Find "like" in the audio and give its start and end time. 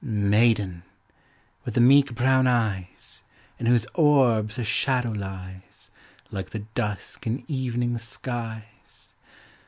6.31-6.49